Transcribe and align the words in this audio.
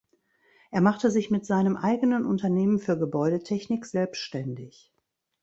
Er 0.71 0.81
machte 0.81 1.11
sich 1.11 1.29
mit 1.29 1.45
seinem 1.45 1.77
eigenen 1.77 2.25
Unternehmen 2.25 2.79
für 2.79 2.97
Gebäudetechnik 2.97 3.85
selbständig. 3.85 4.91